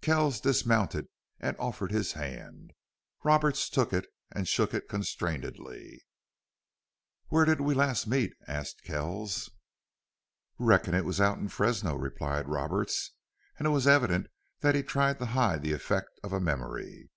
[0.00, 1.08] Kells dismounted
[1.40, 2.70] and offered his hand.
[3.24, 5.98] Roberts took it and shook it constrainedly.
[7.30, 8.08] "Where did we meet last?"
[8.46, 9.50] asked Kells.
[10.56, 13.10] "Reckon it was out of Fresno," replied Roberts,
[13.58, 14.28] and it was evident
[14.60, 17.10] that he tried to hide the effect of a memory.